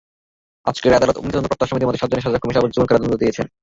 [0.69, 3.45] আজকের রায়ে আদালত মৃত্যুদণ্ডাদেশ প্রাপ্ত আসামিদের মধ্যে সাতজনের সাজা কমিয়ে যাবজ্জীবন কারাদণ্ড দিয়েছেন।